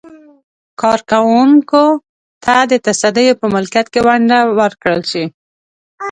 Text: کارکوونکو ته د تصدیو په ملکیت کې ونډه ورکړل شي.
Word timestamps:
کارکوونکو 0.81 1.83
ته 2.43 2.55
د 2.71 2.73
تصدیو 2.85 3.39
په 3.39 3.45
ملکیت 3.55 3.87
کې 3.93 3.99
ونډه 4.07 4.39
ورکړل 4.59 5.01
شي. 5.11 5.23